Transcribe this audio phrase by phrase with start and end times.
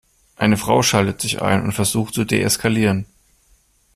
[0.35, 3.05] Eine Frau schaltet sich ein und versucht zu deeskalieren.